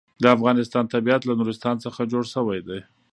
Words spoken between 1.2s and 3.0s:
له نورستان څخه جوړ شوی دی.